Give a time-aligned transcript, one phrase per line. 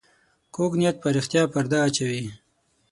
[0.55, 2.23] کوږ نیت پر رښتیا پرده واچوي